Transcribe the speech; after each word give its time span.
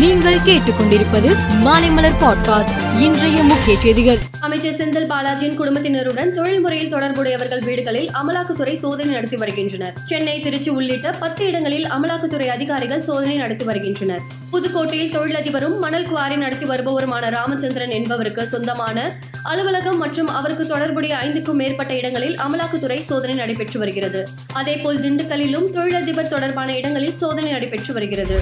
நீங்கள் 0.00 0.34
கேட்டுக்கொண்டிருப்பது 0.34 1.36
மாலைமலர் 1.64 2.12
பாட்காஸ்ட். 2.20 3.00
இன்றைய 3.00 3.42
முக்கிய 3.42 3.78
செய்திகள். 3.78 4.18
அமைச்சர் 4.40 4.72
செந்தில் 4.72 5.10
பாலாஜியின் 5.10 5.54
குடும்பத்தினருடன் 5.54 6.34
தொழில்முறையில் 6.34 6.94
தொடர்புடையவர்கள் 6.94 7.64
வீடுகளில் 7.64 8.10
அமலாக்கத்துறை 8.10 8.76
சோதனை 8.76 9.14
நடத்தி 9.14 9.36
வருகின்றனர். 9.36 9.92
சென்னை 10.06 10.40
திருச்சி 10.40 10.70
உள்ளிட்ட 10.70 11.10
பத்து 11.10 11.46
இடங்களில் 11.46 11.84
அமலாக்கத்துறை 11.84 12.46
அதிகாரிகள் 12.46 13.02
சோதனை 13.02 13.36
நடத்தி 13.36 13.64
வருகின்றனர். 13.64 14.20
புதுக்கோட்டையில் 14.52 15.12
தொழிலதிபரும் 15.16 15.78
மணல் 15.78 16.06
குவாரி 16.06 16.36
நடத்தி 16.36 16.66
வருபவருமான 16.66 17.30
ராமச்சந்திரன் 17.30 17.90
என்பவருக்கு 17.90 18.48
சொந்தமான 18.48 19.18
அலுவலகம் 19.42 19.98
மற்றும் 19.98 20.28
அவருக்கு 20.28 20.66
தொடர்புடைய 20.66 21.16
ஐந்துக்கும் 21.16 21.52
மேற்பட்ட 21.52 21.96
இடங்களில் 21.96 22.36
அமலாக்கத்துறை 22.36 23.02
சோதனை 23.02 23.34
நடைபெற்று 23.34 23.78
வருகிறது. 23.78 24.28
அதேபோல் 24.52 24.98
திண்டுக்கல்லிலும் 24.98 25.72
தொழிலதிபர் 25.72 26.28
தொடர்பான 26.28 26.76
இடங்களில் 26.76 27.16
சோதனை 27.16 27.50
நடைபெற்று 27.50 27.92
வருகிறது. 27.92 28.40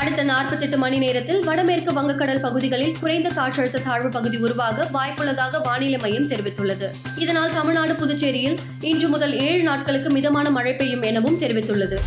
அடுத்த 0.00 0.22
48 0.24 0.76
மணி 0.82 0.98
நேரத்தில் 0.98 1.40
வடமேற்கு 1.44 1.90
வங்கக்கடல் 1.92 2.40
பகுதிகளில் 2.40 2.94
குறைந்த 3.00 3.28
காற்றழுத்த 3.28 3.82
தாழ்வு 3.86 4.08
பகுதி 4.08 4.36
உருவாக 4.36 4.86
வாய்ப்புள்ளதாக 4.96 5.60
வானிலை 5.66 5.98
மையம் 6.04 6.28
தெரிவித்துள்ளது. 6.30 6.88
இதனால் 7.16 7.56
தமிழ்நாடு 7.58 7.92
புதுச்சேரியில் 7.92 8.58
இன்று 8.92 9.08
முதல் 9.08 9.34
ஏழு 9.48 9.62
நாட்களுக்கு 9.62 10.10
மிதமான 10.10 10.50
மழை 10.50 10.74
பெய்யும் 10.74 11.02
எனவும் 11.02 11.40
தெரிவித்துள்ளது. 11.40 11.98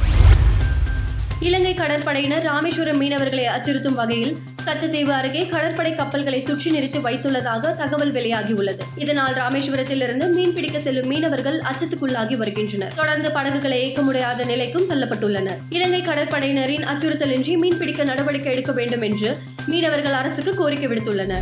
இலங்கை 1.39 1.73
கடற்படையினர் 1.73 2.41
ராமேஸ்வரம் 2.41 3.01
மீனவர்களை 3.01 3.45
அச்சுறுத்தும் 3.45 3.93
வகையில் 3.93 4.37
கச்சத்தீவு 4.65 5.09
அருகே 5.09 5.47
கடற்படை 5.47 5.95
கப்பல்களை 5.95 6.41
சுற்றி 6.43 6.71
நிறுத்தி 6.71 6.99
வைத்துள்ளதாக 6.99 7.75
தகவல் 7.75 8.13
வெளியாகியுள்ளது. 8.13 8.79
இதனால் 8.95 9.33
ராமேஸ்வரத்திலிருந்து 9.33 10.27
மீன்பிடிக்க 10.35 10.81
செல்லும் 10.81 11.07
மீனவர்கள் 11.07 11.61
அச்சத்துக்குள்ளாகி 11.61 12.37
வருகின்றனர். 12.37 12.93
தொடர்ந்து 12.95 13.31
படகுகளை 13.31 13.83
இயக்க 13.83 14.01
முடியாத 14.01 14.43
நிலைக்கும் 14.43 14.89
தள்ளப்பட்டுள்ளனர். 14.89 15.57
இலங்கை 15.69 16.01
கடற்படையினரின் 16.01 16.83
அச்சுறுத்தலின்றி 16.83 17.55
மீன்பிடிக்க 17.57 18.03
நடவடிக்கை 18.03 18.51
எடுக்க 18.51 18.71
வேண்டும் 18.71 19.01
என்று 19.01 19.37
மீனவர்கள் 19.65 20.13
அரசுக்கு 20.13 20.55
கோரிக்கை 20.55 20.87
விடுத்துள்ளனர். 20.87 21.41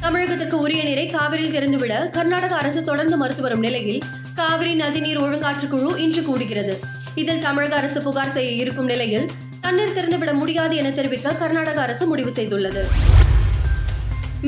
தமிழகத்துக்கு 0.00 0.58
உரிய 0.58 0.84
நீரை 0.84 1.06
காவிரியில் 1.06 1.54
திறந்துவிட 1.54 2.10
கர்நாடக 2.10 2.54
அரசு 2.54 2.84
தொடர்ந்து 2.84 3.16
மறுத்து 3.16 3.42
வரும் 3.42 3.60
நிலையில் 3.60 4.02
காவிரி 4.34 4.74
நதிநீர் 4.74 5.22
ஒழுங்காற்று 5.22 5.68
குழு 5.68 6.02
இன்று 6.02 6.22
கூடுகிறது. 6.22 6.78
இதில் 7.20 7.42
தமிழக 7.44 7.74
அரசு 7.76 8.02
புகார் 8.02 8.32
செய்ய 8.32 8.50
இருக்கும் 8.62 8.88
நிலையில் 8.92 9.26
தண்ணீர் 9.60 9.94
திறந்துவிட 9.96 10.32
முடியாது 10.40 10.74
என 10.80 10.88
தெரிவிக்க 10.90 11.32
கர்நாடக 11.42 11.80
அரசு 11.80 12.04
முடிவு 12.06 12.30
செய்துள்ளது. 12.30 12.82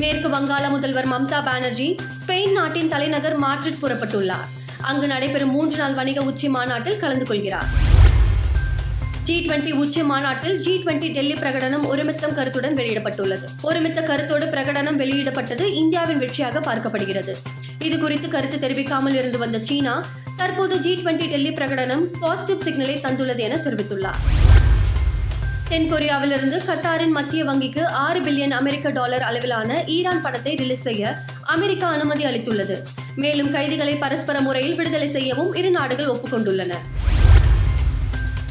மேற்கு 0.01 0.29
வங்காள 0.29 0.65
முதல்வர் 0.69 1.07
மம்தா 1.13 1.39
பானர்ஜி 1.47 1.87
ஸ்பெயின் 2.21 2.53
நாட்டின் 2.57 2.91
தலைநகர் 2.93 3.37
மாட்ரிட் 3.43 3.81
புறப்பட்டுள்ளார். 3.81 4.45
அங்கு 4.89 5.07
நடைபெறும் 5.07 5.53
மூன்று 5.55 5.77
நாள் 5.77 5.93
வணிக 5.93 6.21
உச்சி 6.21 6.49
மாநாட்டில் 6.49 7.01
கலந்து 7.03 7.25
கொள்கிறார். 7.25 7.69
ஜி 9.23 9.35
டுவெண்டி 9.45 9.71
உச்சி 9.81 10.03
மாநாட்டில் 10.11 10.55
ஜி 10.59 10.75
டுவெண்டி 10.83 11.09
டெல்லி 11.17 11.33
பிரகடனம் 11.33 11.83
ஒருமித்தம் 11.91 12.35
கருத்துடன் 12.37 12.77
வெளியிடப்பட்டுள்ளது. 12.77 13.45
ஒருமித்த 13.61 14.01
கருத்தோடு 14.01 14.45
பிரகடனம் 14.53 14.99
வெளியிடப்பட்டது 15.01 15.65
இந்தியாவின் 15.81 16.21
வெற்றியாக 16.23 16.61
பார்க்கப்படுகிறது. 16.69 17.35
இது 17.87 17.97
குறித்து 17.99 18.29
கருத்து 18.29 18.59
தெரிவிக்காமல் 18.59 19.17
இருந்து 19.19 19.37
வந்த 19.37 19.59
சீனா 19.59 19.95
தற்போது 20.39 20.75
ஜி 20.83 20.91
டுவெண்டி 20.99 21.25
டெல்லி 21.31 21.49
பிரகடனம் 21.49 22.03
பாசிட்டிவ் 22.21 22.61
சிக்னலை 22.65 22.95
தந்துள்ளது 23.05 23.41
என 23.47 23.55
தெரிவித்துள்ளார். 23.65 24.19
தென்கொரியாவிலிருந்து 25.71 26.57
கத்தாரின் 26.69 27.15
மத்திய 27.17 27.41
வங்கிக்கு 27.49 27.83
ஆறு 28.05 28.19
பில்லியன் 28.19 28.55
அமெரிக்க 28.59 28.89
டாலர் 28.89 29.25
அளவிலான 29.29 29.83
ஈரான் 29.95 30.21
பணத்தை 30.21 30.53
ரிலீஸ் 30.55 30.85
செய்ய 30.87 31.11
அமெரிக்கா 31.55 31.89
அனுமதி 31.97 32.25
அளித்துள்ளது. 32.25 32.77
மேலும் 33.15 33.51
கைதிகளை 33.51 33.95
பரஸ்பர 33.95 34.39
முறையில் 34.47 34.75
விடுதலை 34.75 35.09
செய்யவும் 35.17 35.53
இரு 35.61 35.71
நாடுகள் 35.77 36.11
ஒப்புக்கொண்டுள்ளன. 36.13 36.73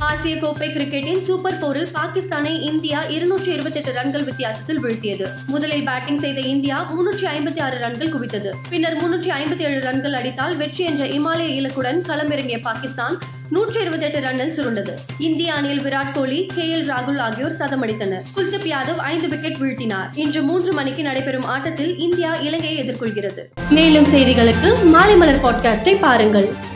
ஆசிய 0.07 0.39
கோப்பை 0.39 0.69
கிரிக்கெட்டின் 0.69 1.23
சூப்பர் 1.23 1.59
போரில் 1.59 1.89
பாகிஸ்தானை 1.95 2.61
இந்தியா 2.61 3.03
இருநூற்றி 3.03 3.53
இருபத்தெட்டு 3.53 3.93
ரன்கள் 3.93 4.25
வித்தியாசத்தில் 4.25 4.83
வீழ்த்தியது. 4.85 5.27
முதலில் 5.47 5.85
பேட்டிங் 5.85 6.19
செய்த 6.19 6.41
இந்தியா 6.41 6.91
முன்னூற்றி 6.91 7.25
ஐம்பத்தி 7.25 7.61
ஆறு 7.61 7.79
ரன்கள் 7.79 8.13
குவித்தது. 8.13 8.51
பின்னர் 8.71 8.97
முன்னூற்றி 8.97 9.29
ஐம்பத்தி 9.29 9.59
ஏழு 9.59 9.81
ரன்கள் 9.81 10.13
அடித்தால் 10.13 10.57
வெற்றி 10.57 10.85
என்ற 10.85 11.07
இமாலய 11.07 11.49
இலக்குடன் 11.61 12.01
களமிறங்கிய 12.09 12.61
பாகிஸ்தான் 12.61 13.19
நூற்றி 13.51 13.81
இருபத்தி 13.81 14.07
எட்டு 14.07 14.21
ரன்னில் 14.21 14.55
சுருண்டது. 14.57 14.95
இந்திய 15.19 15.55
அணியில் 15.55 15.83
விராட் 15.83 16.13
கோலி 16.13 16.47
கே 16.47 16.77
எல் 16.77 16.89
ராகுல் 16.91 17.19
ஆகியோர் 17.19 17.59
சதமடித்தனர். 17.59 18.25
குல்தீப் 18.37 18.71
யாதவ் 18.75 18.97
ஐந்து 18.97 19.29
விக்கெட் 19.29 19.61
வீழ்த்தினார். 19.61 20.09
இன்று 20.15 20.43
மூன்று 20.43 20.73
மணிக்கு 20.73 21.03
நடைபெறும் 21.03 21.45
ஆட்டத்தில் 21.45 21.99
இந்தியா 21.99 22.35
இலங்கையை 22.35 22.87
எதிர்கொள்கிறது. 22.87 23.45
மேலும் 23.71 24.05
செய்திகளுக்கு 24.05 24.85
மாலை 24.85 25.17
மலர் 25.17 25.45
பாட்காஸ்டை 25.45 25.99
பாருங்கள். 26.01 26.68